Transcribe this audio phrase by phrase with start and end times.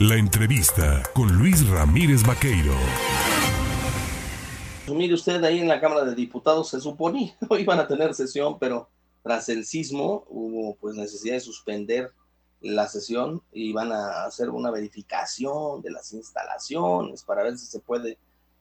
[0.00, 2.72] La entrevista con Luis Ramírez Vaqueiro.
[4.86, 8.14] Pues mire usted, ahí en la Cámara de Diputados se suponía hoy iban a tener
[8.14, 8.88] sesión, pero
[9.24, 12.12] tras el sismo hubo pues necesidad de suspender
[12.60, 17.80] la sesión y van a hacer una verificación de las instalaciones para ver si se
[17.80, 18.18] puede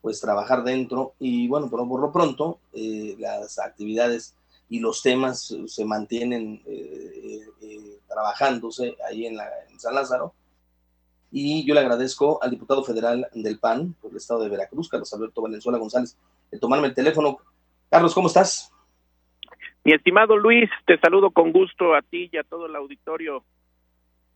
[0.00, 4.34] pues trabajar dentro y bueno, pero por lo pronto eh, las actividades
[4.70, 10.32] y los temas se mantienen eh, eh, trabajándose ahí en, la, en San Lázaro
[11.30, 15.12] y yo le agradezco al diputado federal del PAN por el estado de Veracruz, Carlos
[15.12, 16.16] Alberto Valenzuela González,
[16.50, 17.38] de tomarme el teléfono.
[17.90, 18.72] Carlos, ¿cómo estás?
[19.84, 23.44] Mi estimado Luis, te saludo con gusto a ti y a todo el auditorio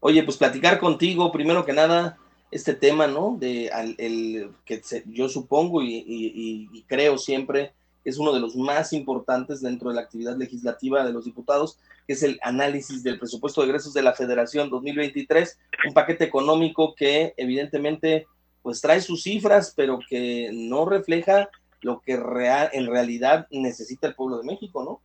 [0.00, 2.18] Oye, pues platicar contigo, primero que nada,
[2.50, 3.36] este tema, ¿no?
[3.38, 7.72] De el que yo supongo y, creo siempre
[8.04, 12.14] es uno de los más importantes dentro de la actividad legislativa de los diputados, que
[12.14, 17.34] es el análisis del presupuesto de egresos de la Federación 2023, un paquete económico que
[17.36, 18.26] evidentemente
[18.62, 21.48] pues trae sus cifras, pero que no refleja
[21.80, 25.00] lo que real, en realidad necesita el pueblo de México, ¿no?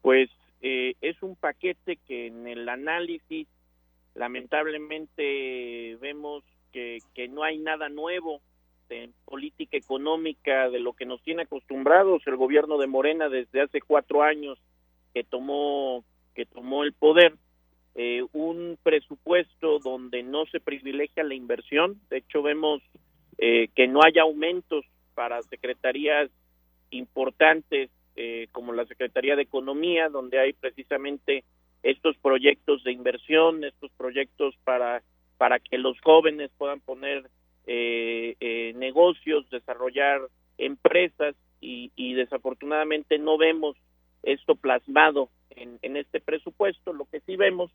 [0.00, 0.28] Pues
[0.60, 3.46] eh, es un paquete que en el análisis
[4.14, 8.40] lamentablemente vemos que, que no hay nada nuevo
[8.92, 13.80] en política económica de lo que nos tiene acostumbrados el gobierno de Morena desde hace
[13.80, 14.58] cuatro años
[15.14, 17.34] que tomó que tomó el poder
[17.94, 22.00] eh, un presupuesto donde no se privilegia la inversión.
[22.08, 22.80] De hecho vemos
[23.36, 24.84] eh, que no hay aumentos
[25.14, 26.30] para secretarías
[26.90, 31.44] importantes eh, como la Secretaría de Economía donde hay precisamente
[31.82, 35.02] estos proyectos de inversión, estos proyectos para,
[35.36, 37.28] para que los jóvenes puedan poner
[37.74, 40.20] eh, eh, negocios, desarrollar
[40.58, 43.78] empresas y, y, desafortunadamente no vemos
[44.22, 46.92] esto plasmado en, en, este presupuesto.
[46.92, 47.70] Lo que sí vemos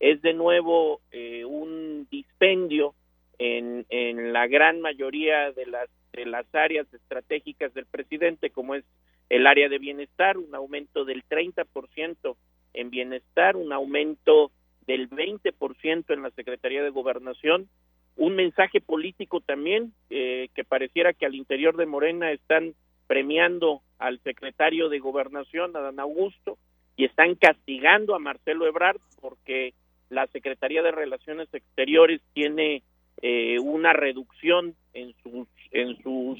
[0.00, 2.94] es de nuevo eh, un dispendio
[3.38, 8.84] en, en la gran mayoría de las, de las áreas estratégicas del presidente, como es
[9.28, 12.34] el área de bienestar, un aumento del 30%
[12.72, 14.52] en bienestar, un aumento
[14.86, 17.68] del 20% en la Secretaría de Gobernación,
[18.16, 22.74] un mensaje político también eh, que pareciera que al interior de Morena están
[23.06, 26.58] premiando al secretario de Gobernación, Dan Augusto,
[26.96, 29.74] y están castigando a Marcelo Ebrard porque
[30.10, 32.82] la Secretaría de Relaciones Exteriores tiene
[33.20, 36.38] eh, una reducción en sus en sus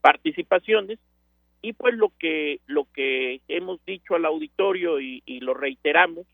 [0.00, 0.98] participaciones.
[1.62, 6.26] Y pues lo que lo que hemos dicho al auditorio y, y, lo reiteramos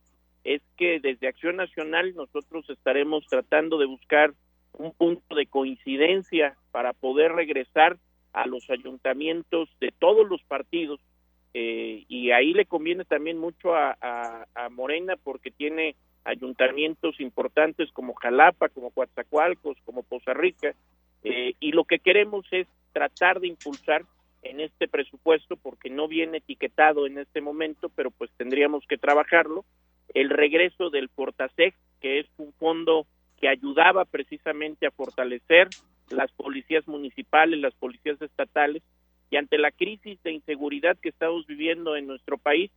[0.44, 4.34] es que desde Acción Nacional nosotros estaremos tratando de buscar
[4.72, 7.98] un punto de coincidencia para poder regresar
[8.32, 11.00] a los ayuntamientos de todos los partidos
[11.54, 17.92] eh, y ahí le conviene también mucho a, a, a, Morena porque tiene ayuntamientos importantes
[17.92, 20.74] como Jalapa, como Coatzacoalcos, como Poza Rica
[21.24, 24.04] eh, y lo que queremos es tratar de impulsar
[24.42, 29.64] en este presupuesto porque no viene etiquetado en este momento, pero pues tendríamos que trabajarlo.
[30.14, 33.06] El regreso del Fortasec, que es un fondo
[33.42, 35.68] que ayudaba precisamente a fortalecer
[36.10, 38.84] las policías municipales, las policías estatales,
[39.30, 42.70] y ante la crisis de inseguridad que estamos viviendo en nuestro país,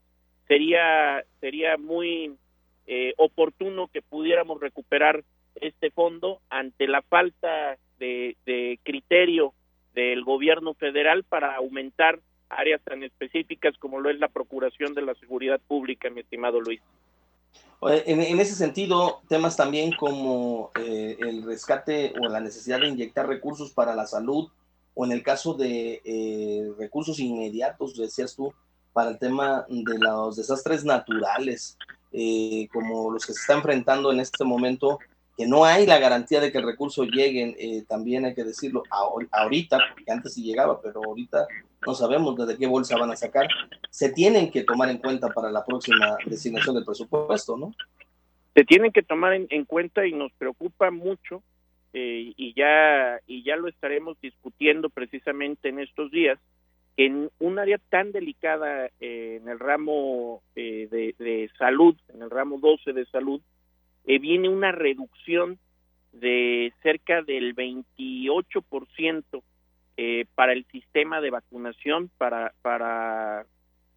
[0.47, 2.35] sería, sería muy
[2.87, 9.53] eh, oportuno que pudiéramos recuperar este fondo ante la falta de, de criterio
[9.93, 15.13] del gobierno federal para aumentar áreas tan específicas como lo es la procuración de la
[15.15, 16.81] seguridad pública, mi estimado Luis.
[17.89, 23.27] En, en ese sentido, temas también como eh, el rescate o la necesidad de inyectar
[23.27, 24.49] recursos para la salud,
[24.93, 28.53] o en el caso de eh, recursos inmediatos, decías tú,
[28.93, 31.77] para el tema de los desastres naturales,
[32.11, 34.99] eh, como los que se está enfrentando en este momento
[35.37, 38.83] que no hay la garantía de que el recurso llegue, eh, también hay que decirlo
[39.31, 41.45] ahorita, porque antes sí llegaba, pero ahorita
[41.85, 43.47] no sabemos desde qué bolsa van a sacar,
[43.89, 47.73] se tienen que tomar en cuenta para la próxima designación del presupuesto, ¿no?
[48.53, 51.43] Se tienen que tomar en, en cuenta y nos preocupa mucho
[51.97, 56.37] eh, y ya y ya lo estaremos discutiendo precisamente en estos días
[56.97, 62.29] en un área tan delicada eh, en el ramo eh, de, de salud, en el
[62.29, 63.41] ramo 12 de salud,
[64.05, 65.59] eh, viene una reducción
[66.13, 69.43] de cerca del 28%
[69.97, 73.45] eh, para el sistema de vacunación, para, para,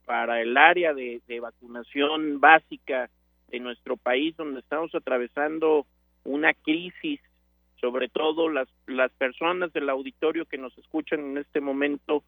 [0.04, 3.10] para el área de, de vacunación básica
[3.48, 5.86] de nuestro país, donde estamos atravesando
[6.24, 7.20] una crisis,
[7.80, 12.22] sobre todo las, las personas del auditorio que nos escuchan en este momento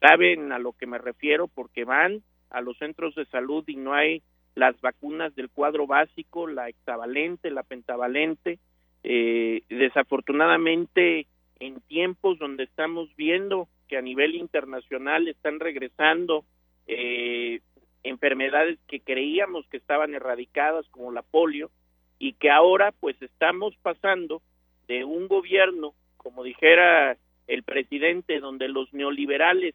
[0.00, 3.94] saben a lo que me refiero porque van a los centros de salud y no
[3.94, 4.22] hay
[4.56, 8.58] las vacunas del cuadro básico, la hexavalente, la pentavalente,
[9.04, 11.26] eh, desafortunadamente
[11.60, 16.44] en tiempos donde estamos viendo que a nivel internacional están regresando
[16.86, 17.60] eh,
[18.02, 21.70] enfermedades que creíamos que estaban erradicadas como la polio
[22.18, 24.40] y que ahora pues estamos pasando
[24.88, 29.74] de un gobierno, como dijera el presidente, donde los neoliberales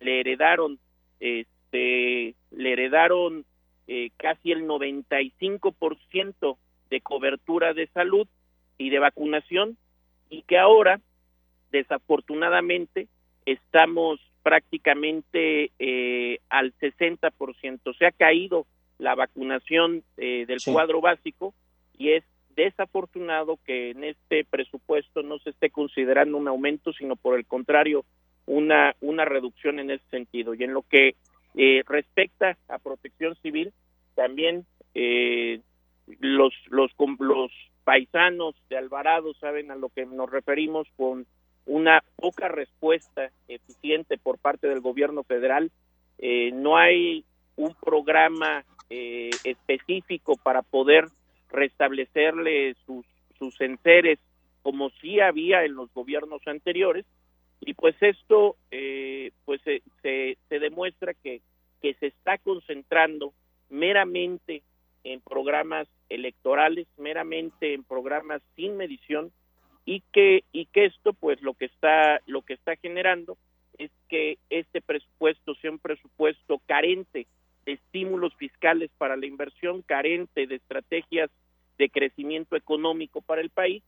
[0.00, 0.80] le heredaron,
[1.20, 3.44] este, le heredaron
[3.88, 6.56] eh, casi el 95%
[6.90, 8.26] de cobertura de salud
[8.78, 9.76] y de vacunación
[10.28, 11.00] y que ahora
[11.70, 13.08] desafortunadamente
[13.44, 17.96] estamos prácticamente eh, al 60%.
[17.98, 18.66] Se ha caído
[18.98, 21.54] la vacunación eh, del cuadro básico
[21.98, 22.24] y es
[22.54, 28.04] desafortunado que en este presupuesto no se esté considerando un aumento, sino por el contrario,
[28.46, 30.54] una, una reducción en ese sentido.
[30.54, 31.16] Y en lo que
[31.56, 33.72] eh, respecta a protección civil,
[34.14, 35.60] también eh,
[36.20, 37.50] los, los, los
[37.84, 41.26] paisanos de Alvarado saben a lo que nos referimos con
[41.66, 45.70] una poca respuesta eficiente por parte del gobierno federal.
[46.18, 47.24] Eh, no hay
[47.56, 51.08] un programa eh, específico para poder
[51.50, 53.04] restablecerle sus,
[53.38, 54.18] sus enseres
[54.62, 57.04] como sí había en los gobiernos anteriores
[57.60, 61.40] y pues esto eh, pues se, se, demuestra que,
[61.80, 63.32] que se está concentrando
[63.70, 64.62] meramente
[65.04, 69.32] en programas electorales, meramente en programas sin medición
[69.84, 73.38] y que y que esto pues lo que está lo que está generando
[73.78, 77.26] es que este presupuesto sea un presupuesto carente
[77.64, 81.30] de estímulos fiscales para la inversión, carente de estrategias
[81.78, 83.82] de crecimiento económico para el país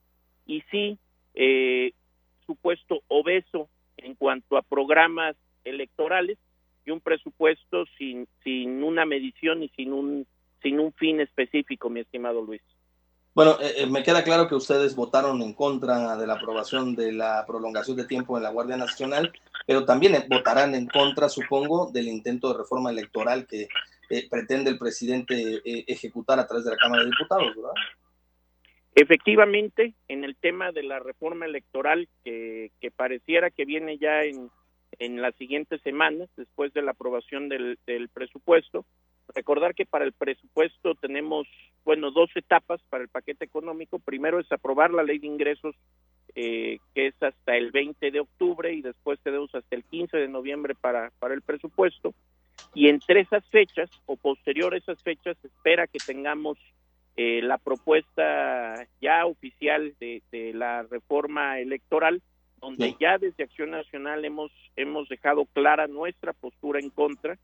[0.47, 0.99] y sí
[1.35, 1.93] eh,
[2.49, 3.69] supuesto obeso
[3.99, 6.39] en cuanto a programas electorales
[6.87, 10.27] y un presupuesto sin sin una medición y sin un
[10.63, 12.63] sin un fin específico, mi estimado Luis.
[13.35, 17.13] Bueno, eh, eh, me queda claro que ustedes votaron en contra de la aprobación de
[17.13, 19.33] la prolongación de tiempo en la Guardia Nacional,
[19.67, 23.69] pero también votarán en contra, supongo, del intento de reforma electoral que
[24.11, 27.73] eh, pretende el presidente ejecutar a través de la Cámara de Diputados, ¿verdad?
[29.01, 34.51] Efectivamente, en el tema de la reforma electoral que, pareciera que viene ya en,
[34.99, 38.85] en las siguientes semanas, después de la aprobación del, del presupuesto,
[39.35, 41.47] Recordar que para el presupuesto tenemos,
[41.85, 43.99] bueno, dos etapas para el paquete económico.
[43.99, 45.77] Primero es aprobar la ley de ingresos,
[46.35, 50.29] eh, que es hasta el 20 de octubre, y después tenemos hasta el 15 de
[50.29, 52.15] noviembre para, para el presupuesto.
[52.75, 56.59] Y entre esas fechas, o posterior a esas fechas, espera que tengamos
[57.19, 62.23] eh, la propuesta ya oficial de, de la reforma electoral,
[62.63, 67.39] donde ya desde Acción Nacional hemos, hemos dejado clara nuestra postura en contra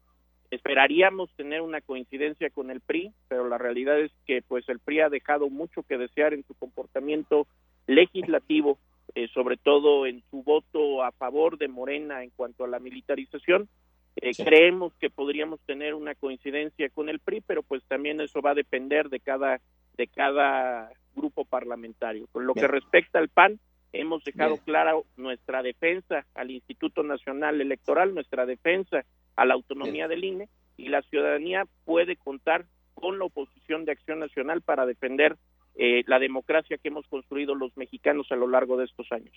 [0.55, 5.01] Esperaríamos tener una coincidencia con el PRI, pero la realidad es que pues el PRI
[5.01, 7.49] ha dejado mucho que desear en su comportamiento
[7.89, 8.79] legislativo,
[9.17, 13.69] eh, sobre todo en su voto a favor de Morena en cuanto a la militarización.
[14.17, 18.51] Eh, creemos que podríamos tener una coincidencia con el PRI, pero pues también eso va
[18.51, 19.61] a depender de cada
[19.97, 22.27] de cada grupo parlamentario.
[22.33, 23.61] Con lo que respecta al PAN,
[23.93, 29.05] hemos dejado clara nuestra defensa al Instituto Nacional Electoral, nuestra defensa
[29.37, 34.19] a la autonomía del INE y la ciudadanía puede contar con la oposición de Acción
[34.19, 35.37] Nacional para defender
[35.77, 39.35] eh, la democracia que hemos construido los mexicanos a lo largo de estos años.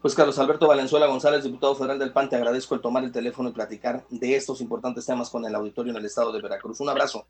[0.00, 3.48] Pues Carlos Alberto Valenzuela González, diputado federal del PAN, te agradezco el tomar el teléfono
[3.48, 6.80] y platicar de estos importantes temas con el auditorio en el estado de Veracruz.
[6.80, 7.26] Un abrazo.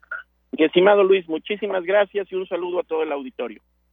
[0.52, 3.62] Estimado Luis, muchísimas gracias y un saludo a todo el auditorio.